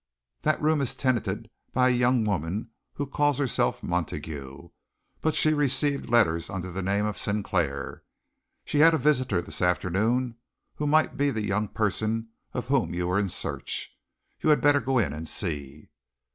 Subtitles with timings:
[0.41, 4.69] "That room is tenanted by a young woman who called herself Montague,
[5.21, 8.01] but received letters under the name of Sinclair.
[8.65, 10.37] She had a visitor this afternoon
[10.77, 13.95] who might be the young person of whom you are in search.
[14.39, 15.91] You had better go in and see."